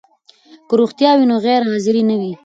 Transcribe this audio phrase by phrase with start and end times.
[0.67, 2.33] که روغتیا وي نو غیر حاضري نه وي.